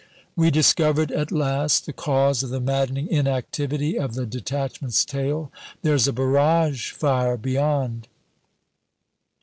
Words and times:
We 0.35 0.49
discovered 0.49 1.11
at 1.11 1.31
last 1.31 1.85
the 1.85 1.93
cause 1.93 2.41
of 2.41 2.49
the 2.49 2.59
maddening 2.59 3.07
inactivity 3.07 3.99
of 3.99 4.15
the 4.15 4.25
detachment's 4.25 5.05
tail 5.05 5.51
"There's 5.83 6.07
a 6.07 6.11
barrage 6.13 6.89
fire 6.89 7.37
beyond." 7.37 8.07